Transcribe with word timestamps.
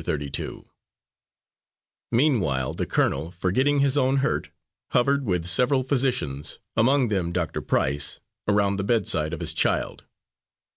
Thirty 0.00 0.30
two 0.30 0.66
Meanwhile 2.12 2.74
the 2.74 2.86
colonel, 2.86 3.32
forgetting 3.32 3.80
his 3.80 3.98
own 3.98 4.18
hurt, 4.18 4.50
hovered, 4.92 5.24
with 5.24 5.44
several 5.44 5.82
physicians, 5.82 6.60
among 6.76 7.08
them 7.08 7.32
Doctor 7.32 7.60
Price, 7.60 8.20
around 8.46 8.76
the 8.76 8.84
bedside 8.84 9.32
of 9.34 9.40
his 9.40 9.52
child. 9.52 10.04